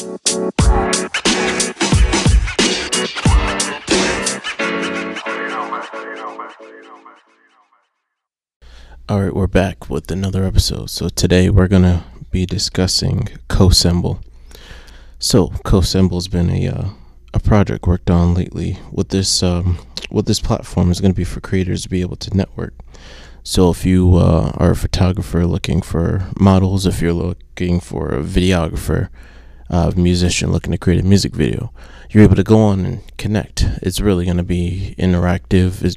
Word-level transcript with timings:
All 0.00 0.08
right, 9.20 9.34
we're 9.34 9.46
back 9.46 9.90
with 9.90 10.10
another 10.10 10.44
episode. 10.44 10.88
So 10.88 11.10
today 11.10 11.50
we're 11.50 11.68
gonna 11.68 12.04
be 12.30 12.46
discussing 12.46 13.28
Cosembl. 13.50 14.22
So 15.18 15.48
Cosembl's 15.48 16.28
been 16.28 16.48
a 16.48 16.68
uh, 16.68 16.88
a 17.34 17.40
project 17.40 17.86
worked 17.86 18.08
on 18.08 18.32
lately. 18.32 18.78
What 18.90 19.10
this 19.10 19.42
um, 19.42 19.78
what 20.08 20.24
this 20.24 20.40
platform 20.40 20.90
is 20.90 21.02
going 21.02 21.12
to 21.12 21.16
be 21.16 21.24
for 21.24 21.40
creators 21.40 21.82
to 21.82 21.90
be 21.90 22.00
able 22.00 22.16
to 22.16 22.34
network. 22.34 22.72
So 23.42 23.68
if 23.68 23.84
you 23.84 24.16
uh, 24.16 24.52
are 24.54 24.70
a 24.70 24.76
photographer 24.76 25.44
looking 25.44 25.82
for 25.82 26.26
models, 26.38 26.86
if 26.86 27.02
you're 27.02 27.12
looking 27.12 27.80
for 27.80 28.08
a 28.08 28.22
videographer, 28.22 29.10
uh, 29.70 29.92
musician 29.96 30.52
looking 30.52 30.72
to 30.72 30.78
create 30.78 31.00
a 31.00 31.06
music 31.06 31.32
video, 31.32 31.72
you're 32.10 32.24
able 32.24 32.36
to 32.36 32.42
go 32.42 32.58
on 32.58 32.84
and 32.84 33.16
connect. 33.16 33.62
It's 33.82 34.00
really 34.00 34.24
going 34.24 34.36
to 34.36 34.42
be 34.42 34.94
interactive. 34.98 35.82
It 35.84 35.96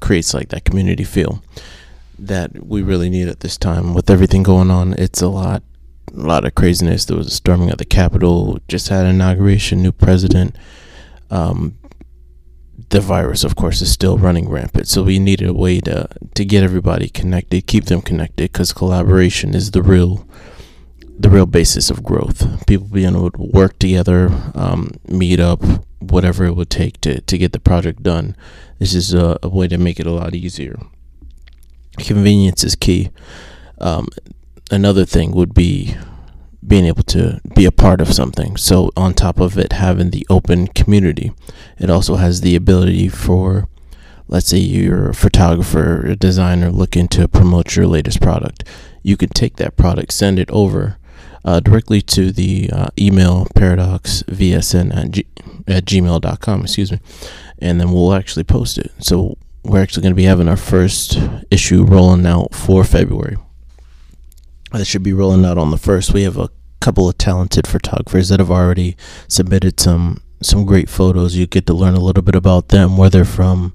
creates 0.00 0.32
like 0.32 0.48
that 0.48 0.64
community 0.64 1.04
feel 1.04 1.42
that 2.18 2.66
we 2.66 2.82
really 2.82 3.10
need 3.10 3.28
at 3.28 3.40
this 3.40 3.56
time 3.56 3.94
with 3.94 4.10
everything 4.10 4.42
going 4.42 4.70
on. 4.70 4.94
It's 4.94 5.22
a 5.22 5.28
lot, 5.28 5.62
a 6.14 6.18
lot 6.18 6.44
of 6.44 6.54
craziness. 6.54 7.04
There 7.04 7.16
was 7.16 7.26
a 7.26 7.30
storming 7.30 7.70
of 7.70 7.78
the 7.78 7.84
Capitol. 7.84 8.58
Just 8.68 8.88
had 8.88 9.04
an 9.04 9.16
inauguration, 9.16 9.82
new 9.82 9.92
president. 9.92 10.56
Um, 11.30 11.76
the 12.88 13.00
virus, 13.00 13.44
of 13.44 13.54
course, 13.54 13.80
is 13.82 13.92
still 13.92 14.18
running 14.18 14.48
rampant. 14.48 14.88
So 14.88 15.02
we 15.02 15.18
needed 15.18 15.48
a 15.48 15.54
way 15.54 15.80
to 15.80 16.08
to 16.34 16.44
get 16.44 16.64
everybody 16.64 17.08
connected, 17.08 17.66
keep 17.66 17.84
them 17.84 18.00
connected, 18.00 18.50
because 18.50 18.72
collaboration 18.72 19.54
is 19.54 19.70
the 19.70 19.82
real 19.82 20.26
the 21.20 21.30
real 21.30 21.46
basis 21.46 21.90
of 21.90 22.02
growth. 22.02 22.66
People 22.66 22.88
being 22.88 23.14
able 23.14 23.30
to 23.30 23.42
work 23.42 23.78
together, 23.78 24.30
um, 24.54 24.92
meet 25.08 25.40
up, 25.40 25.62
whatever 25.98 26.44
it 26.44 26.56
would 26.56 26.70
take 26.70 27.00
to 27.02 27.20
to 27.20 27.38
get 27.38 27.52
the 27.52 27.60
project 27.60 28.02
done. 28.02 28.36
This 28.78 28.94
is 28.94 29.12
a, 29.12 29.38
a 29.42 29.48
way 29.48 29.68
to 29.68 29.78
make 29.78 30.00
it 30.00 30.06
a 30.06 30.12
lot 30.12 30.34
easier 30.34 30.78
convenience 31.98 32.64
is 32.64 32.74
key. 32.74 33.10
Um, 33.80 34.08
another 34.70 35.04
thing 35.04 35.32
would 35.32 35.54
be 35.54 35.96
being 36.66 36.84
able 36.84 37.02
to 37.04 37.40
be 37.54 37.64
a 37.64 37.72
part 37.72 38.00
of 38.00 38.12
something. 38.12 38.56
So, 38.56 38.90
on 38.96 39.14
top 39.14 39.40
of 39.40 39.58
it 39.58 39.72
having 39.72 40.10
the 40.10 40.26
open 40.28 40.68
community, 40.68 41.32
it 41.78 41.90
also 41.90 42.16
has 42.16 42.40
the 42.40 42.54
ability 42.54 43.08
for, 43.08 43.68
let's 44.28 44.48
say, 44.48 44.58
you're 44.58 45.10
a 45.10 45.14
photographer, 45.14 46.06
a 46.06 46.16
designer 46.16 46.70
looking 46.70 47.08
to 47.08 47.28
promote 47.28 47.76
your 47.76 47.86
latest 47.86 48.20
product. 48.20 48.64
You 49.02 49.16
can 49.16 49.30
take 49.30 49.56
that 49.56 49.76
product, 49.76 50.12
send 50.12 50.38
it 50.38 50.50
over 50.50 50.98
uh, 51.44 51.60
directly 51.60 52.00
to 52.02 52.32
the 52.32 52.70
uh, 52.72 52.88
email 52.98 53.46
paradoxvsn 53.54 54.96
at, 54.96 55.10
g- 55.10 55.26
at 55.66 55.84
gmail.com, 55.84 56.62
excuse 56.62 56.92
me, 56.92 57.00
and 57.58 57.80
then 57.80 57.92
we'll 57.92 58.14
actually 58.14 58.44
post 58.44 58.78
it. 58.78 58.92
So, 58.98 59.36
we're 59.62 59.82
actually 59.82 60.02
going 60.02 60.12
to 60.12 60.16
be 60.16 60.24
having 60.24 60.48
our 60.48 60.56
first 60.56 61.18
issue 61.50 61.84
rolling 61.84 62.24
out 62.26 62.54
for 62.54 62.82
February. 62.82 63.36
That 64.72 64.86
should 64.86 65.02
be 65.02 65.12
rolling 65.12 65.44
out 65.44 65.58
on 65.58 65.70
the 65.70 65.76
first. 65.76 66.14
We 66.14 66.22
have 66.22 66.38
a 66.38 66.48
couple 66.80 67.08
of 67.08 67.18
talented 67.18 67.66
photographers 67.66 68.30
that 68.30 68.40
have 68.40 68.50
already 68.50 68.96
submitted 69.28 69.78
some 69.78 70.22
some 70.42 70.64
great 70.64 70.88
photos. 70.88 71.36
You 71.36 71.46
get 71.46 71.66
to 71.66 71.74
learn 71.74 71.94
a 71.94 72.00
little 72.00 72.22
bit 72.22 72.34
about 72.34 72.68
them, 72.68 72.96
where 72.96 73.10
they're 73.10 73.26
from, 73.26 73.74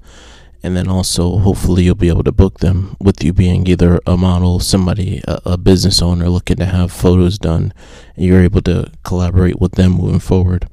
and 0.65 0.75
then 0.75 0.87
also 0.87 1.37
hopefully 1.37 1.83
you'll 1.83 1.93
be 1.93 2.07
able 2.07 2.23
to 2.23 2.31
book 2.31 2.57
them 2.57 2.97
with 2.99 3.23
you 3.23 3.31
being 3.31 3.67
either 3.67 3.99
a 4.07 4.17
model, 4.17 4.59
somebody, 4.59 5.21
a, 5.27 5.39
a 5.45 5.57
business 5.57 6.01
owner 6.01 6.27
looking 6.27 6.57
to 6.57 6.65
have 6.65 6.91
photos 6.91 7.37
done, 7.37 7.71
and 8.15 8.25
you're 8.25 8.41
able 8.41 8.61
to 8.63 8.91
collaborate 9.03 9.59
with 9.59 9.73
them 9.73 9.91
moving 9.91 10.19
forward. 10.19 10.67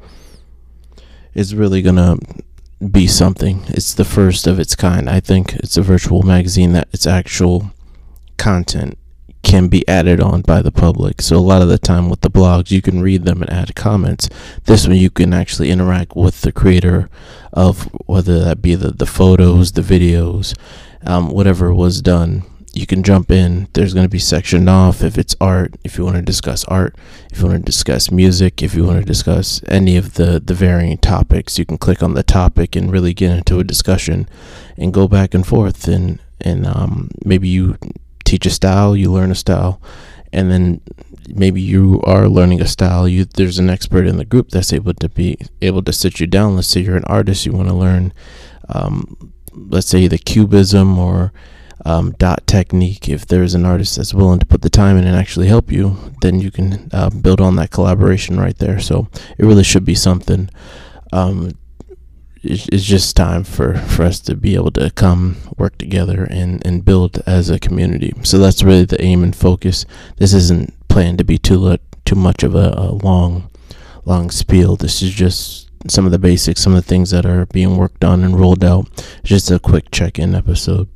It's 1.34 1.52
really 1.52 1.82
gonna 1.82 2.16
be 2.90 3.06
something. 3.06 3.64
It's 3.68 3.92
the 3.92 4.06
first 4.06 4.46
of 4.46 4.58
its 4.58 4.74
kind. 4.74 5.10
I 5.10 5.20
think 5.20 5.52
it's 5.56 5.76
a 5.76 5.82
virtual 5.82 6.22
magazine 6.22 6.72
that 6.72 6.88
its 6.90 7.06
actual 7.06 7.70
content 8.38 8.96
can 9.42 9.68
be 9.68 9.86
added 9.88 10.20
on 10.20 10.42
by 10.42 10.62
the 10.62 10.70
public. 10.70 11.20
So 11.20 11.36
a 11.36 11.38
lot 11.38 11.62
of 11.62 11.68
the 11.68 11.78
time 11.78 12.08
with 12.08 12.20
the 12.20 12.30
blogs, 12.30 12.70
you 12.70 12.80
can 12.80 13.02
read 13.02 13.24
them 13.24 13.42
and 13.42 13.50
add 13.50 13.74
comments. 13.74 14.28
This 14.64 14.86
one, 14.86 14.96
you 14.96 15.10
can 15.10 15.32
actually 15.32 15.70
interact 15.70 16.14
with 16.14 16.42
the 16.42 16.52
creator 16.52 17.10
of 17.52 17.84
whether 18.06 18.38
that 18.44 18.62
be 18.62 18.74
the, 18.74 18.90
the 18.90 19.06
photos, 19.06 19.72
the 19.72 19.82
videos, 19.82 20.56
um, 21.04 21.30
whatever 21.30 21.74
was 21.74 22.00
done 22.00 22.44
you 22.72 22.86
can 22.86 23.02
jump 23.02 23.30
in. 23.30 23.68
There's 23.74 23.94
going 23.94 24.06
to 24.06 24.10
be 24.10 24.18
sectioned 24.18 24.68
off 24.68 25.02
if 25.02 25.18
it's 25.18 25.36
art, 25.40 25.74
if 25.84 25.98
you 25.98 26.04
want 26.04 26.16
to 26.16 26.22
discuss 26.22 26.64
art, 26.64 26.96
if 27.30 27.40
you 27.40 27.46
want 27.46 27.58
to 27.58 27.64
discuss 27.64 28.10
music, 28.10 28.62
if 28.62 28.74
you 28.74 28.84
want 28.84 28.98
to 28.98 29.04
discuss 29.04 29.62
any 29.68 29.96
of 29.96 30.14
the, 30.14 30.40
the 30.40 30.54
varying 30.54 30.98
topics, 30.98 31.58
you 31.58 31.66
can 31.66 31.78
click 31.78 32.02
on 32.02 32.14
the 32.14 32.22
topic 32.22 32.74
and 32.74 32.90
really 32.90 33.12
get 33.12 33.30
into 33.30 33.58
a 33.58 33.64
discussion 33.64 34.28
and 34.76 34.94
go 34.94 35.06
back 35.06 35.34
and 35.34 35.46
forth. 35.46 35.86
And, 35.86 36.18
and 36.40 36.66
um, 36.66 37.10
maybe 37.24 37.48
you 37.48 37.76
teach 38.32 38.46
a 38.46 38.50
style, 38.50 38.96
you 38.96 39.12
learn 39.12 39.30
a 39.30 39.34
style, 39.34 39.80
and 40.32 40.50
then 40.50 40.80
maybe 41.28 41.60
you 41.60 42.00
are 42.04 42.28
learning 42.28 42.62
a 42.62 42.66
style. 42.66 43.06
You 43.06 43.26
There's 43.26 43.58
an 43.58 43.68
expert 43.68 44.06
in 44.06 44.16
the 44.16 44.24
group 44.24 44.48
that's 44.48 44.72
able 44.72 44.94
to 44.94 45.08
be 45.08 45.36
able 45.60 45.82
to 45.82 45.92
sit 45.92 46.18
you 46.18 46.26
down. 46.26 46.56
Let's 46.56 46.68
say 46.68 46.80
you're 46.80 46.96
an 46.96 47.04
artist, 47.18 47.44
you 47.44 47.52
want 47.52 47.68
to 47.68 47.74
learn, 47.74 48.14
um, 48.70 49.32
let's 49.52 49.88
say, 49.88 50.08
the 50.08 50.18
cubism 50.18 50.98
or 50.98 51.32
um, 51.84 52.12
dot 52.12 52.46
technique. 52.46 53.08
If 53.08 53.26
there's 53.26 53.54
an 53.54 53.66
artist 53.66 53.96
that's 53.96 54.14
willing 54.14 54.40
to 54.40 54.46
put 54.46 54.62
the 54.62 54.70
time 54.70 54.96
in 54.96 55.04
and 55.06 55.16
actually 55.16 55.48
help 55.48 55.70
you, 55.70 55.96
then 56.22 56.40
you 56.40 56.50
can 56.50 56.88
uh, 56.92 57.10
build 57.10 57.40
on 57.40 57.56
that 57.56 57.70
collaboration 57.70 58.40
right 58.40 58.56
there. 58.56 58.80
So 58.80 59.08
it 59.36 59.44
really 59.44 59.64
should 59.64 59.84
be 59.84 59.94
something. 59.94 60.48
Um, 61.12 61.52
it's, 62.42 62.68
it's 62.68 62.84
just 62.84 63.16
time 63.16 63.44
for, 63.44 63.74
for 63.74 64.02
us 64.02 64.20
to 64.20 64.34
be 64.34 64.54
able 64.54 64.72
to 64.72 64.90
come 64.90 65.36
work 65.56 65.78
together 65.78 66.24
and, 66.24 66.64
and 66.66 66.84
build 66.84 67.22
as 67.26 67.50
a 67.50 67.58
community. 67.58 68.12
So 68.22 68.38
that's 68.38 68.62
really 68.62 68.84
the 68.84 69.00
aim 69.02 69.22
and 69.22 69.34
focus. 69.34 69.86
This 70.16 70.32
isn't 70.34 70.74
planned 70.88 71.18
to 71.18 71.24
be 71.24 71.38
too 71.38 71.78
too 72.04 72.16
much 72.16 72.42
of 72.42 72.54
a, 72.54 72.74
a 72.76 72.90
long 72.92 73.48
long 74.04 74.30
spiel. 74.30 74.76
This 74.76 75.02
is 75.02 75.12
just 75.12 75.70
some 75.88 76.04
of 76.04 76.12
the 76.12 76.18
basics, 76.18 76.60
some 76.60 76.74
of 76.74 76.82
the 76.82 76.88
things 76.88 77.10
that 77.10 77.26
are 77.26 77.46
being 77.46 77.76
worked 77.76 78.04
on 78.04 78.22
and 78.24 78.38
rolled 78.38 78.64
out. 78.64 78.88
Just 79.24 79.50
a 79.50 79.58
quick 79.58 79.90
check 79.90 80.18
in 80.18 80.34
episode. 80.34 80.88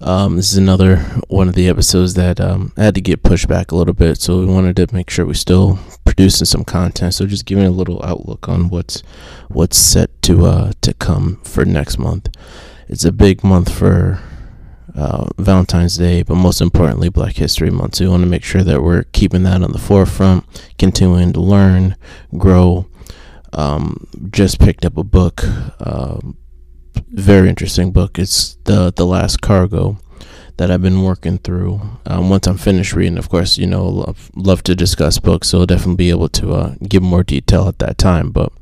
Um, 0.00 0.36
this 0.36 0.52
is 0.52 0.58
another 0.58 0.98
one 1.28 1.48
of 1.48 1.54
the 1.54 1.68
episodes 1.68 2.14
that 2.14 2.40
um, 2.40 2.72
had 2.76 2.94
to 2.94 3.00
get 3.00 3.24
pushed 3.24 3.48
back 3.48 3.72
a 3.72 3.76
little 3.76 3.94
bit, 3.94 4.20
so 4.20 4.38
we 4.38 4.46
wanted 4.46 4.76
to 4.76 4.94
make 4.94 5.10
sure 5.10 5.26
we're 5.26 5.34
still 5.34 5.78
producing 6.04 6.46
some 6.46 6.64
content. 6.64 7.14
So 7.14 7.26
just 7.26 7.46
giving 7.46 7.66
a 7.66 7.70
little 7.70 8.00
outlook 8.04 8.48
on 8.48 8.68
what's 8.68 9.00
what's 9.48 9.76
set 9.76 10.10
to 10.22 10.46
uh, 10.46 10.72
to 10.82 10.94
come 10.94 11.40
for 11.42 11.64
next 11.64 11.98
month. 11.98 12.28
It's 12.88 13.04
a 13.04 13.12
big 13.12 13.42
month 13.42 13.76
for 13.76 14.20
uh, 14.94 15.26
Valentine's 15.36 15.96
Day, 15.96 16.22
but 16.22 16.36
most 16.36 16.60
importantly, 16.60 17.08
Black 17.08 17.36
History 17.36 17.70
Month. 17.70 17.96
So 17.96 18.04
we 18.04 18.10
want 18.10 18.22
to 18.22 18.28
make 18.28 18.44
sure 18.44 18.62
that 18.62 18.82
we're 18.82 19.04
keeping 19.12 19.42
that 19.42 19.62
on 19.62 19.72
the 19.72 19.78
forefront, 19.78 20.44
continuing 20.78 21.32
to 21.32 21.40
learn, 21.40 21.96
grow. 22.36 22.86
Um, 23.52 24.06
just 24.30 24.60
picked 24.60 24.84
up 24.84 24.96
a 24.96 25.04
book. 25.04 25.42
Uh, 25.80 26.18
very 27.10 27.48
interesting 27.48 27.92
book. 27.92 28.18
It's 28.18 28.56
the 28.64 28.92
the 28.94 29.06
last 29.06 29.40
cargo 29.40 29.98
that 30.56 30.70
I've 30.70 30.82
been 30.82 31.04
working 31.04 31.38
through. 31.38 31.80
Um, 32.04 32.30
once 32.30 32.46
I'm 32.48 32.58
finished 32.58 32.92
reading, 32.92 33.16
of 33.16 33.28
course, 33.28 33.58
you 33.58 33.66
know, 33.66 33.86
love, 33.86 34.30
love 34.34 34.62
to 34.64 34.74
discuss 34.74 35.18
books, 35.18 35.48
so 35.48 35.60
I'll 35.60 35.66
definitely 35.66 35.94
be 35.94 36.10
able 36.10 36.28
to 36.30 36.52
uh, 36.52 36.74
give 36.88 37.02
more 37.02 37.22
detail 37.22 37.68
at 37.68 37.78
that 37.78 37.96
time. 37.96 38.30
But 38.32 38.52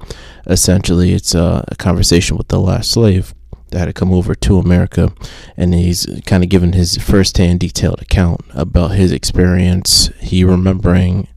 essentially, 0.46 1.14
it's 1.14 1.34
uh, 1.34 1.64
a 1.68 1.74
conversation 1.76 2.36
with 2.36 2.48
the 2.48 2.60
last 2.60 2.90
slave 2.90 3.34
that 3.70 3.78
had 3.78 3.84
to 3.86 3.92
come 3.94 4.12
over 4.12 4.34
to 4.34 4.58
America, 4.58 5.10
and 5.56 5.72
he's 5.74 6.06
kind 6.26 6.44
of 6.44 6.50
given 6.50 6.74
his 6.74 6.98
first-hand 6.98 7.60
detailed 7.60 8.02
account 8.02 8.42
about 8.50 8.92
his 8.92 9.10
experience. 9.10 10.10
He 10.20 10.44
remembering 10.44 11.28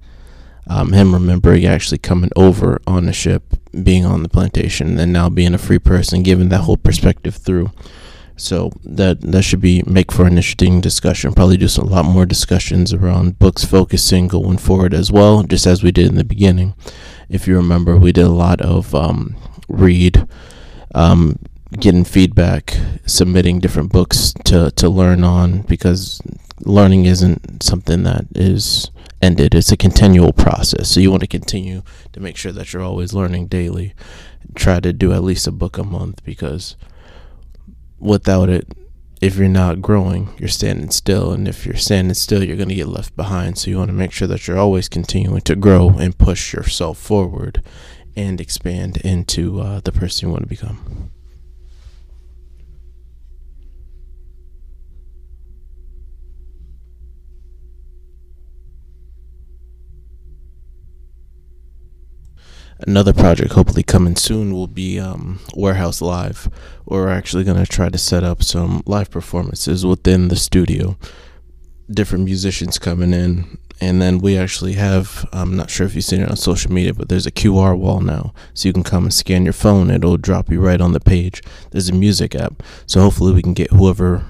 um, 0.69 0.94
him 0.94 1.13
remembering 1.13 1.66
actually 1.66 1.97
coming 1.97 2.29
over 2.35 2.79
on 2.85 3.08
the 3.08 3.14
ship, 3.14 3.55
being 3.84 4.05
on 4.05 4.23
the 4.23 4.29
plantation, 4.29 4.97
and 4.99 5.11
now 5.11 5.28
being 5.28 5.55
a 5.55 5.58
free 5.58 5.79
person, 5.79 6.22
given 6.22 6.49
that 6.49 6.61
whole 6.61 6.78
perspective 6.78 7.35
through. 7.35 7.72
So 8.38 8.72
that 8.85 9.20
that 9.22 9.41
should 9.41 9.59
be 9.59 9.84
make 9.85 10.11
for 10.11 10.26
an 10.26 10.38
interesting 10.38 10.79
discussion. 10.79 11.34
Probably 11.34 11.58
do 11.58 11.67
some, 11.67 11.88
a 11.88 11.90
lot 11.90 12.05
more 12.05 12.26
discussions 12.26 12.94
around 12.94 13.38
books 13.38 13.66
focusing 13.66 14.29
going 14.29 14.59
forward 14.59 14.94
as 14.94 15.11
well, 15.11 15.44
just 15.44 15.67
as 15.67 15.84
we 15.84 15.91
did 15.91 16.08
in 16.08 16.16
the 16.16 16.23
beginning. 16.23 16.73
If 17.28 17.47
you 17.47 17.55
remember, 17.58 17.97
we 17.97 18.14
did 18.14 18.26
a 18.26 18.29
lot 18.29 18.61
of 18.61 18.96
um, 18.96 19.35
read, 19.67 20.26
um, 20.96 21.38
getting 21.73 22.05
feedback, 22.05 22.78
submitting 23.05 23.59
different 23.59 23.91
books 23.91 24.34
to 24.46 24.72
to 24.72 24.88
learn 24.88 25.23
on 25.23 25.64
because 25.64 26.22
learning 26.61 27.05
isn't 27.05 27.64
something 27.64 28.03
that 28.03 28.26
is 28.35 28.90
ended. 29.22 29.56
It's 29.56 29.72
a 29.72 29.78
continual 29.78 30.34
process. 30.34 30.90
So 30.90 31.00
you 31.00 31.12
want 31.12 31.22
to 31.22 31.28
continue 31.28 31.84
to 32.14 32.20
make 32.20 32.38
sure 32.38 32.52
that 32.52 32.74
you're 32.74 32.82
always 32.84 33.14
learning 33.14 33.48
daily. 33.48 33.94
Try 34.56 34.80
to 34.80 34.94
do 34.94 35.14
at 35.14 35.24
least 35.24 35.48
a 35.48 35.52
book 35.52 35.78
a 35.78 35.84
month 35.84 36.24
because 36.24 36.76
without 38.00 38.50
it, 38.50 38.68
if 39.22 39.36
you're 39.36 39.50
not 39.50 39.82
growing, 39.82 40.30
you're 40.38 40.48
standing 40.48 40.92
still. 40.92 41.32
And 41.32 41.48
if 41.48 41.66
you're 41.66 41.76
standing 41.76 42.14
still, 42.14 42.44
you're 42.44 42.56
going 42.56 42.70
to 42.70 42.76
get 42.76 42.88
left 42.88 43.16
behind. 43.16 43.58
So 43.58 43.70
you 43.70 43.78
want 43.78 43.90
to 43.90 43.94
make 43.94 44.12
sure 44.12 44.28
that 44.28 44.48
you're 44.48 44.58
always 44.58 44.88
continuing 44.88 45.42
to 45.42 45.56
grow 45.56 45.90
and 45.90 46.18
push 46.18 46.54
yourself 46.54 46.98
forward 46.98 47.62
and 48.16 48.40
expand 48.40 48.98
into 48.98 49.60
uh, 49.60 49.82
the 49.82 49.92
person 49.92 50.28
you 50.28 50.32
want 50.32 50.44
to 50.44 50.50
become. 50.50 51.12
Another 62.81 63.14
project 63.14 63.53
hopefully 63.53 63.84
coming 63.84 64.16
soon 64.16 64.53
will 64.53 64.67
be 64.67 64.99
um, 64.99 65.40
warehouse 65.55 66.02
live. 66.02 66.49
We're 66.85 67.09
actually 67.09 67.43
going 67.43 67.64
to 67.64 67.72
try 67.72 67.90
to 67.90 67.97
set 67.97 68.23
up 68.23 68.43
some 68.43 68.84
live 68.85 69.11
performances 69.11 69.85
within 69.85 70.29
the 70.29 70.35
studio. 70.35 70.97
Different 71.90 72.26
musicians 72.26 72.79
coming 72.79 73.14
in. 73.14 73.58
And 73.81 74.02
then 74.02 74.17
we 74.20 74.37
actually 74.37 74.73
have 74.73 75.26
i'm 75.31 75.55
not 75.55 75.70
sure 75.70 75.87
if 75.87 75.96
you've 75.96 76.03
seen 76.03 76.20
it 76.20 76.29
on 76.29 76.35
social 76.35 76.70
media 76.70 76.93
but 76.93 77.08
there's 77.08 77.26
a 77.26 77.31
qr 77.31 77.78
wall 77.78 78.02
now. 78.02 78.34
So 78.53 78.67
you 78.67 78.73
can 78.73 78.84
come 78.84 79.03
and 79.05 79.14
scan 79.14 79.46
your 79.46 79.53
phone. 79.53 79.90
It'll 79.90 80.17
drop 80.17 80.49
you 80.49 80.59
right 80.59 80.82
on 80.82 80.91
the 80.93 80.99
page. 80.99 81.41
There's 81.72 81.90
a 81.90 81.93
music 81.93 82.35
app. 82.35 82.61
So 82.85 82.99
hopefully 82.99 83.34
we 83.34 83.41
can 83.41 83.53
get 83.53 83.72
whoever 83.72 84.25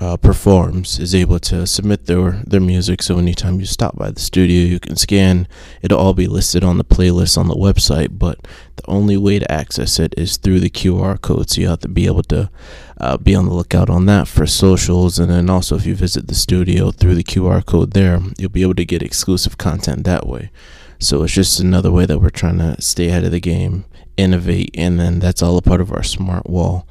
uh, 0.00 0.16
performs 0.16 0.98
is 0.98 1.14
able 1.14 1.38
to 1.38 1.66
submit 1.66 2.06
their 2.06 2.42
their 2.46 2.60
music. 2.60 3.02
So 3.02 3.18
anytime 3.18 3.60
you 3.60 3.66
stop 3.66 3.96
by 3.96 4.10
the 4.10 4.20
studio, 4.20 4.64
you 4.64 4.80
can 4.80 4.96
scan. 4.96 5.46
It'll 5.82 5.98
all 5.98 6.14
be 6.14 6.26
listed 6.26 6.64
on 6.64 6.78
the 6.78 6.84
playlist 6.84 7.36
on 7.36 7.48
the 7.48 7.54
website. 7.54 8.18
But 8.18 8.48
the 8.76 8.90
only 8.90 9.18
way 9.18 9.38
to 9.38 9.52
access 9.52 9.98
it 9.98 10.14
is 10.16 10.38
through 10.38 10.60
the 10.60 10.70
QR 10.70 11.20
code. 11.20 11.50
So 11.50 11.60
you 11.60 11.68
have 11.68 11.80
to 11.80 11.88
be 11.88 12.06
able 12.06 12.22
to 12.24 12.50
uh, 12.98 13.18
be 13.18 13.34
on 13.34 13.44
the 13.44 13.52
lookout 13.52 13.90
on 13.90 14.06
that 14.06 14.26
for 14.26 14.46
socials. 14.46 15.18
And 15.18 15.30
then 15.30 15.50
also, 15.50 15.76
if 15.76 15.84
you 15.84 15.94
visit 15.94 16.28
the 16.28 16.34
studio 16.34 16.90
through 16.90 17.14
the 17.14 17.24
QR 17.24 17.64
code 17.64 17.92
there, 17.92 18.20
you'll 18.38 18.48
be 18.48 18.62
able 18.62 18.76
to 18.76 18.86
get 18.86 19.02
exclusive 19.02 19.58
content 19.58 20.04
that 20.04 20.26
way. 20.26 20.50
So 20.98 21.22
it's 21.22 21.34
just 21.34 21.60
another 21.60 21.90
way 21.90 22.06
that 22.06 22.20
we're 22.20 22.30
trying 22.30 22.58
to 22.58 22.80
stay 22.80 23.08
ahead 23.08 23.24
of 23.24 23.32
the 23.32 23.40
game, 23.40 23.84
innovate, 24.16 24.70
and 24.74 24.98
then 24.98 25.18
that's 25.18 25.42
all 25.42 25.56
a 25.56 25.62
part 25.62 25.80
of 25.80 25.92
our 25.92 26.02
smart 26.02 26.48
wall. 26.48 26.86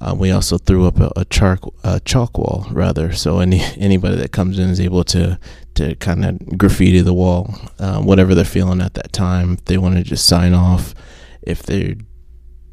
Uh, 0.00 0.14
we 0.14 0.30
also 0.30 0.56
threw 0.56 0.86
up 0.86 0.98
a, 0.98 1.12
a, 1.16 1.24
chalk 1.26 1.74
a 1.84 2.00
chalk 2.00 2.38
wall 2.38 2.66
rather, 2.70 3.12
so 3.12 3.40
any 3.40 3.60
anybody 3.76 4.16
that 4.16 4.32
comes 4.32 4.58
in 4.58 4.70
is 4.70 4.80
able 4.80 5.04
to 5.04 5.38
to 5.74 5.94
kind 5.96 6.24
of 6.24 6.58
graffiti 6.58 7.00
the 7.00 7.14
wall, 7.14 7.54
uh, 7.78 8.00
whatever 8.00 8.34
they're 8.34 8.44
feeling 8.44 8.80
at 8.80 8.94
that 8.94 9.12
time. 9.12 9.54
If 9.54 9.64
they 9.66 9.78
want 9.78 9.96
to 9.96 10.02
just 10.02 10.26
sign 10.26 10.54
off, 10.54 10.94
if 11.42 11.62
they 11.62 11.96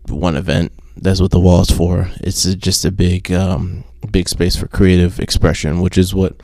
one 0.08 0.36
event, 0.36 0.72
that's 0.96 1.22
what 1.22 1.32
the 1.32 1.40
wall 1.40 1.62
is 1.62 1.70
for. 1.70 2.10
It's 2.22 2.44
just 2.56 2.86
a 2.86 2.92
big 2.92 3.32
um, 3.32 3.84
big 4.10 4.30
space 4.30 4.56
for 4.56 4.68
creative 4.68 5.20
expression, 5.20 5.82
which 5.82 5.98
is 5.98 6.16
what 6.16 6.42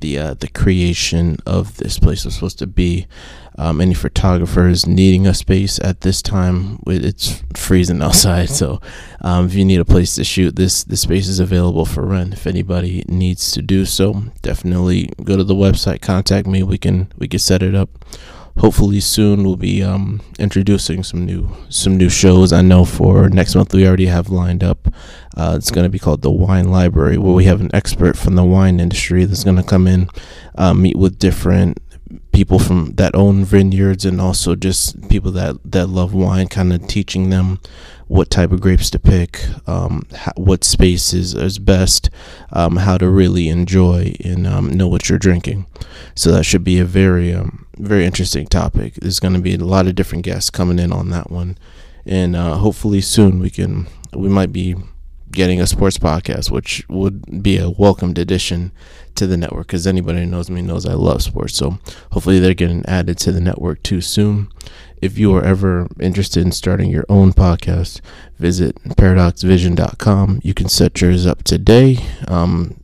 the 0.00 0.18
uh, 0.18 0.34
the 0.34 0.48
creation 0.48 1.38
of 1.46 1.76
this 1.76 1.98
place 1.98 2.24
was 2.24 2.34
supposed 2.34 2.58
to 2.58 2.66
be. 2.66 3.06
Um, 3.60 3.80
any 3.80 3.94
photographers 3.94 4.86
needing 4.86 5.26
a 5.26 5.34
space 5.34 5.80
at 5.80 6.02
this 6.02 6.22
time 6.22 6.80
it's 6.86 7.42
freezing 7.56 8.00
outside. 8.02 8.50
So 8.50 8.80
um, 9.20 9.46
if 9.46 9.54
you 9.54 9.64
need 9.64 9.80
a 9.80 9.84
place 9.84 10.14
to 10.14 10.22
shoot 10.22 10.54
this 10.54 10.84
this 10.84 11.00
space 11.00 11.26
is 11.26 11.40
available 11.40 11.84
for 11.84 12.06
rent 12.06 12.34
if 12.34 12.46
anybody 12.46 13.04
needs 13.08 13.50
to 13.52 13.62
do 13.62 13.84
so. 13.84 14.22
Definitely 14.42 15.10
go 15.24 15.36
to 15.36 15.42
the 15.42 15.56
website 15.56 16.00
contact 16.00 16.46
me. 16.46 16.62
We 16.62 16.78
can 16.78 17.12
we 17.18 17.26
can 17.26 17.40
set 17.40 17.64
it 17.64 17.74
up 17.74 17.90
hopefully 18.58 19.00
soon 19.00 19.44
we'll 19.44 19.56
be 19.56 19.82
um, 19.82 20.20
introducing 20.38 21.02
some 21.02 21.24
new 21.24 21.48
some 21.68 21.96
new 21.96 22.08
shows. 22.08 22.52
I 22.52 22.62
know 22.62 22.84
for 22.84 23.28
next 23.28 23.54
month 23.54 23.72
we 23.72 23.86
already 23.86 24.06
have 24.06 24.28
lined 24.28 24.62
up 24.62 24.88
uh, 25.36 25.54
it's 25.56 25.70
going 25.70 25.84
to 25.84 25.90
be 25.90 25.98
called 25.98 26.22
the 26.22 26.30
wine 26.30 26.70
library 26.70 27.16
where 27.16 27.32
we 27.32 27.44
have 27.44 27.60
an 27.60 27.70
expert 27.72 28.16
from 28.16 28.34
the 28.34 28.44
wine 28.44 28.80
industry 28.80 29.24
that's 29.24 29.44
going 29.44 29.56
to 29.56 29.62
come 29.62 29.86
in 29.86 30.08
uh, 30.56 30.74
meet 30.74 30.96
with 30.96 31.18
different 31.18 31.78
people 32.32 32.58
from 32.58 32.92
that 32.94 33.14
own 33.14 33.44
vineyards 33.44 34.04
and 34.04 34.20
also 34.20 34.54
just 34.54 35.08
people 35.08 35.30
that 35.32 35.56
that 35.64 35.88
love 35.88 36.14
wine 36.14 36.48
kind 36.48 36.72
of 36.72 36.86
teaching 36.86 37.30
them 37.30 37.60
what 38.06 38.30
type 38.30 38.52
of 38.52 38.60
grapes 38.60 38.88
to 38.88 38.98
pick 38.98 39.44
um, 39.68 40.06
how, 40.14 40.32
what 40.36 40.64
space 40.64 41.12
is, 41.12 41.34
is 41.34 41.58
best 41.58 42.08
um, 42.52 42.76
how 42.76 42.96
to 42.96 43.08
really 43.08 43.48
enjoy 43.48 44.14
and 44.24 44.46
um, 44.46 44.72
know 44.72 44.88
what 44.88 45.08
you're 45.08 45.18
drinking. 45.18 45.66
So 46.14 46.32
that 46.32 46.44
should 46.44 46.64
be 46.64 46.78
a 46.78 46.84
very 46.84 47.34
um, 47.34 47.66
very 47.76 48.06
interesting 48.06 48.46
topic. 48.46 48.94
There's 48.94 49.20
going 49.20 49.34
to 49.34 49.40
be 49.40 49.54
a 49.54 49.58
lot 49.58 49.86
of 49.86 49.94
different 49.94 50.24
guests 50.24 50.50
coming 50.50 50.78
in 50.78 50.92
on 50.92 51.10
that 51.10 51.30
one. 51.30 51.58
And 52.06 52.34
uh, 52.34 52.54
hopefully 52.56 53.02
soon 53.02 53.38
we 53.38 53.50
can 53.50 53.86
we 54.14 54.28
might 54.28 54.52
be 54.52 54.74
getting 55.38 55.60
a 55.60 55.68
sports 55.68 55.98
podcast, 55.98 56.50
which 56.50 56.84
would 56.88 57.44
be 57.44 57.58
a 57.58 57.70
welcomed 57.70 58.18
addition 58.18 58.72
to 59.14 59.24
the 59.24 59.36
network 59.36 59.68
because 59.68 59.86
anybody 59.86 60.18
who 60.18 60.26
knows 60.26 60.50
me 60.50 60.60
knows 60.60 60.84
I 60.84 60.94
love 60.94 61.22
sports. 61.22 61.54
So 61.54 61.78
hopefully 62.10 62.40
they're 62.40 62.54
getting 62.54 62.84
added 62.86 63.18
to 63.18 63.30
the 63.30 63.40
network 63.40 63.84
too 63.84 64.00
soon. 64.00 64.48
If 65.00 65.16
you 65.16 65.32
are 65.36 65.44
ever 65.44 65.86
interested 66.00 66.42
in 66.42 66.50
starting 66.50 66.90
your 66.90 67.04
own 67.08 67.32
podcast, 67.32 68.00
visit 68.40 68.74
paradoxvision.com. 68.82 70.40
You 70.42 70.54
can 70.54 70.68
set 70.68 71.00
yours 71.00 71.24
up 71.24 71.44
today. 71.44 71.98
Um, 72.26 72.74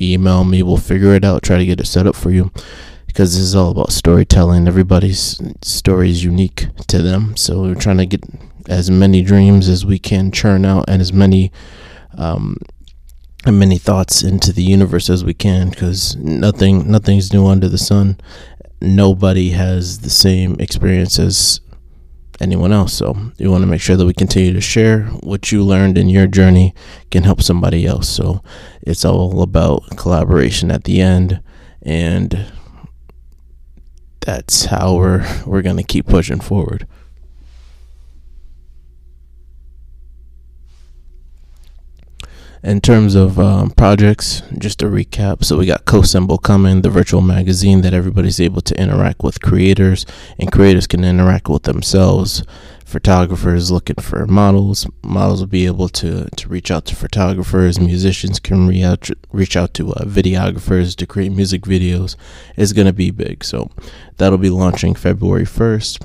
email 0.00 0.44
me, 0.44 0.62
we'll 0.62 0.76
figure 0.76 1.12
it 1.12 1.24
out, 1.24 1.42
try 1.42 1.58
to 1.58 1.66
get 1.66 1.80
it 1.80 1.86
set 1.86 2.06
up 2.06 2.14
for 2.14 2.30
you 2.30 2.52
because 3.08 3.34
this 3.34 3.42
is 3.42 3.56
all 3.56 3.72
about 3.72 3.90
storytelling. 3.90 4.68
Everybody's 4.68 5.42
story 5.60 6.10
is 6.10 6.22
unique 6.22 6.68
to 6.86 7.02
them. 7.02 7.36
So 7.36 7.62
we're 7.62 7.74
trying 7.74 7.98
to 7.98 8.06
get 8.06 8.22
as 8.68 8.92
many 8.92 9.22
dreams 9.22 9.68
as 9.68 9.84
we 9.84 9.98
can 9.98 10.30
churn 10.30 10.64
out 10.64 10.84
and 10.86 11.02
as 11.02 11.12
many 11.12 11.50
um, 12.16 12.56
many 13.46 13.78
thoughts 13.78 14.22
into 14.22 14.52
the 14.52 14.62
universe 14.62 15.08
as 15.08 15.24
we 15.24 15.34
can 15.34 15.70
because 15.70 16.16
nothing 16.16 16.90
nothing's 16.90 17.32
new 17.32 17.46
under 17.46 17.68
the 17.68 17.78
sun. 17.78 18.18
Nobody 18.80 19.50
has 19.50 20.00
the 20.00 20.10
same 20.10 20.56
experience 20.58 21.18
as 21.18 21.60
anyone 22.40 22.72
else. 22.72 22.92
So 22.92 23.16
you 23.38 23.50
want 23.50 23.62
to 23.62 23.66
make 23.66 23.80
sure 23.80 23.96
that 23.96 24.04
we 24.04 24.12
continue 24.12 24.52
to 24.52 24.60
share 24.60 25.04
what 25.22 25.50
you 25.50 25.62
learned 25.62 25.96
in 25.96 26.08
your 26.08 26.26
journey 26.26 26.74
can 27.10 27.22
help 27.22 27.40
somebody 27.40 27.86
else. 27.86 28.08
So 28.08 28.42
it's 28.82 29.04
all 29.04 29.42
about 29.42 29.96
collaboration 29.96 30.70
at 30.70 30.84
the 30.84 31.00
end 31.00 31.40
and 31.82 32.52
that's 34.20 34.64
how 34.66 34.96
we're 34.96 35.24
we're 35.46 35.62
going 35.62 35.76
to 35.76 35.84
keep 35.84 36.06
pushing 36.06 36.40
forward 36.40 36.86
in 42.62 42.80
terms 42.80 43.14
of 43.14 43.38
um, 43.38 43.70
projects, 43.70 44.42
just 44.58 44.78
to 44.80 44.86
recap, 44.86 45.44
so 45.44 45.58
we 45.58 45.66
got 45.66 45.84
Cosembl 45.84 46.42
coming, 46.42 46.82
the 46.82 46.90
virtual 46.90 47.20
magazine 47.20 47.82
that 47.82 47.94
everybody's 47.94 48.40
able 48.40 48.60
to 48.62 48.80
interact 48.80 49.22
with 49.22 49.40
creators, 49.40 50.06
and 50.38 50.50
creators 50.50 50.86
can 50.86 51.04
interact 51.04 51.48
with 51.48 51.64
themselves. 51.64 52.42
Photographers 52.84 53.70
looking 53.70 53.96
for 53.96 54.26
models, 54.26 54.86
models 55.02 55.40
will 55.40 55.48
be 55.48 55.66
able 55.66 55.88
to, 55.88 56.28
to 56.36 56.48
reach 56.48 56.70
out 56.70 56.84
to 56.86 56.94
photographers. 56.94 57.80
Musicians 57.80 58.38
can 58.38 58.68
re- 58.68 58.84
out, 58.84 59.10
reach 59.32 59.56
out 59.56 59.74
to 59.74 59.92
uh, 59.92 60.04
videographers 60.04 60.94
to 60.96 61.06
create 61.06 61.32
music 61.32 61.62
videos. 61.62 62.14
It's 62.56 62.72
going 62.72 62.86
to 62.86 62.92
be 62.92 63.10
big, 63.10 63.42
so 63.44 63.70
that'll 64.18 64.38
be 64.38 64.50
launching 64.50 64.94
February 64.94 65.44
1st. 65.44 66.04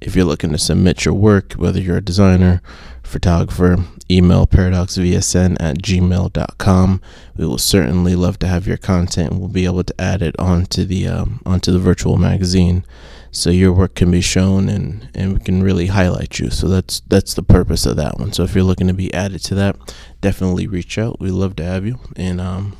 If 0.00 0.14
you're 0.14 0.24
looking 0.24 0.52
to 0.52 0.58
submit 0.58 1.04
your 1.04 1.14
work, 1.14 1.52
whether 1.54 1.80
you're 1.80 1.98
a 1.98 2.02
designer, 2.02 2.60
photographer, 3.06 3.76
email 4.10 4.46
paradoxvsn 4.46 5.56
at 5.60 5.78
gmail.com. 5.78 7.00
We 7.36 7.46
will 7.46 7.58
certainly 7.58 8.14
love 8.14 8.38
to 8.40 8.46
have 8.46 8.66
your 8.66 8.76
content 8.76 9.32
and 9.32 9.40
we'll 9.40 9.48
be 9.48 9.64
able 9.64 9.84
to 9.84 10.00
add 10.00 10.22
it 10.22 10.38
onto 10.38 10.84
the 10.84 11.08
um, 11.08 11.40
onto 11.46 11.72
the 11.72 11.78
virtual 11.78 12.16
magazine 12.16 12.84
so 13.30 13.50
your 13.50 13.72
work 13.72 13.94
can 13.94 14.10
be 14.10 14.20
shown 14.20 14.68
and, 14.68 15.10
and 15.14 15.34
we 15.34 15.40
can 15.40 15.62
really 15.62 15.88
highlight 15.88 16.38
you. 16.38 16.50
So 16.50 16.68
that's 16.68 17.00
that's 17.00 17.34
the 17.34 17.42
purpose 17.42 17.84
of 17.84 17.96
that 17.96 18.18
one. 18.18 18.32
So 18.32 18.44
if 18.44 18.54
you're 18.54 18.64
looking 18.64 18.86
to 18.86 18.94
be 18.94 19.12
added 19.12 19.42
to 19.44 19.54
that, 19.56 19.76
definitely 20.20 20.66
reach 20.66 20.96
out. 20.98 21.20
we 21.20 21.30
love 21.30 21.56
to 21.56 21.64
have 21.64 21.86
you. 21.86 21.98
And 22.16 22.40
um 22.40 22.76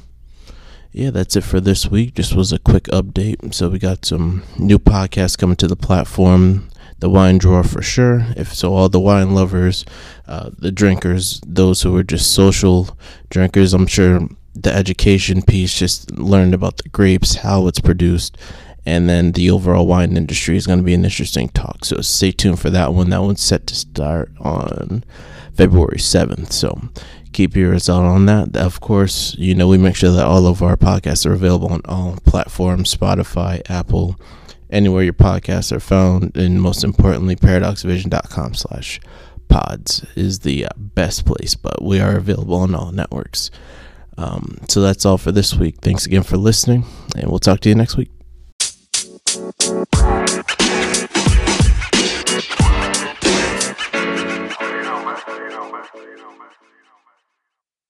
yeah, 0.93 1.11
that's 1.11 1.37
it 1.37 1.45
for 1.45 1.61
this 1.61 1.89
week. 1.89 2.15
Just 2.15 2.35
was 2.35 2.55
a 2.55 2.59
quick 2.59 2.85
update. 2.85 3.53
So 3.53 3.69
we 3.69 3.79
got 3.79 4.07
some 4.07 4.45
new 4.59 4.79
podcasts 4.79 5.37
coming 5.37 5.57
to 5.57 5.69
the 5.69 5.77
platform 5.77 6.71
the 6.99 7.11
wine 7.11 7.39
drawer 7.39 7.63
for 7.63 7.83
sure. 7.83 8.27
If 8.37 8.55
so, 8.55 8.75
all 8.75 8.89
the 8.89 9.01
wine 9.01 9.35
lovers, 9.35 9.85
uh, 10.27 10.51
the 10.59 10.73
drinkers, 10.73 11.41
those 11.47 11.83
who 11.83 11.97
are 11.97 12.03
just 12.03 12.33
social 12.33 12.97
drinkers, 13.29 13.75
I'm 13.75 13.87
sure 13.87 14.29
the 14.55 14.73
education 14.73 15.43
piece 15.43 15.75
just 15.75 16.11
learned 16.13 16.55
about 16.55 16.79
the 16.79 16.89
grapes, 16.89 17.37
how 17.37 17.67
it's 17.67 17.81
produced, 17.81 18.39
and 18.87 19.09
then 19.09 19.33
the 19.33 19.51
overall 19.51 19.87
wine 19.87 20.17
industry 20.17 20.57
is 20.57 20.67
going 20.67 20.79
to 20.79 20.85
be 20.85 20.95
an 20.95 21.05
interesting 21.05 21.49
talk. 21.51 21.85
So 21.85 22.01
stay 22.01 22.33
tuned 22.33 22.61
for 22.61 22.71
that 22.71 22.95
one. 22.95 23.11
That 23.11 23.23
one's 23.23 23.43
set 23.43 23.67
to 23.67 23.75
start 23.75 24.31
on 24.41 25.05
February 25.55 25.99
7th. 25.99 26.53
So 26.53 26.89
keep 27.33 27.55
your 27.55 27.73
ears 27.73 27.91
out 27.91 28.05
on 28.05 28.27
that. 28.27 28.57
Of 28.57 28.81
course, 28.81 29.35
you 29.39 29.55
know, 29.55 29.69
we 29.69 29.77
make 29.77 29.97
sure 29.97 30.13
that 30.13 30.25
all 30.25 30.47
of 30.47 30.63
our 30.63 30.77
podcasts 30.77 31.27
are 31.27 31.35
available 31.35 31.73
on 31.73 31.83
all 31.85 32.17
platforms 32.25 32.95
Spotify, 32.95 33.61
Apple, 33.69 34.19
anywhere 34.71 35.03
your 35.03 35.13
podcasts 35.13 35.73
are 35.73 35.81
found, 35.81 36.37
and 36.37 36.61
most 36.61 36.85
importantly, 36.85 37.37
paradoxvision.com 37.37 38.55
slash 38.55 39.01
pods 39.49 40.05
is 40.17 40.41
the 40.41 40.67
uh, 40.67 40.71
best 40.77 41.25
place, 41.25 41.55
but 41.55 41.83
we 41.83 42.01
are 42.01 42.17
available 42.17 42.57
on 42.57 42.75
all 42.75 42.93
networks. 42.93 43.51
Um, 44.19 44.59
so 44.69 44.81
that's 44.81 45.05
all 45.05 45.19
for 45.19 45.33
this 45.33 45.55
week. 45.55 45.77
Thanks 45.83 46.07
again 46.07 46.23
for 46.23 46.37
listening, 46.37 46.85
and 47.17 47.29
we'll 47.29 47.39
talk 47.39 47.61
to 47.61 47.69
you 47.69 47.75
next 47.75 47.97
week. 47.97 48.16